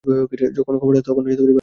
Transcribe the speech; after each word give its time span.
যখন 0.57 0.73
খবরটা 0.79 0.99
আসে, 0.99 1.07
তখন 1.07 1.23
ব্যাংককেই 1.23 1.37
ছিলাম। 1.37 1.49